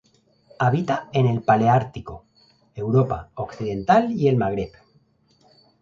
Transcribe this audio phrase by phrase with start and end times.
[0.57, 2.25] Habita en el paleártico:
[2.73, 4.71] Europa Occidental y el Magreb.